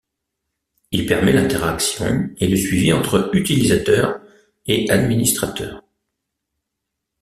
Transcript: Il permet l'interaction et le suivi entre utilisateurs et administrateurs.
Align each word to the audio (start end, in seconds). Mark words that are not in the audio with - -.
Il 0.89 1.05
permet 1.05 1.31
l'interaction 1.31 2.31
et 2.37 2.47
le 2.47 2.55
suivi 2.57 2.91
entre 2.91 3.29
utilisateurs 3.35 4.19
et 4.65 4.89
administrateurs. 4.89 5.83